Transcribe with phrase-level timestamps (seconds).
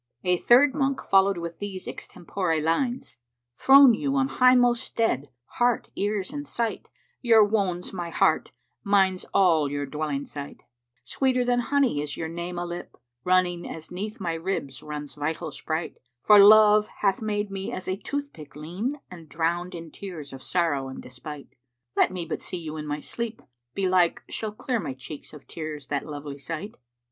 [0.23, 3.17] A third monk followed with these extempore lines,
[3.55, 8.51] "Throne you on highmost stead, heart, ears and sight * Your wone's my heart;
[8.83, 10.63] mine all's your dwelling site:
[11.03, 15.13] Sweeter than honey is your name a lip, * Running, as 'neath my ribs runs
[15.13, 19.75] vital sprite: For Love hath made me as a tooth pick[FN#369] lean * And drowned
[19.75, 21.49] in tears of sorrow and despight:
[21.95, 23.43] Let me but see you in my sleep,
[23.75, 26.77] belike * Shall clear my cheeks of tears that lovely sight."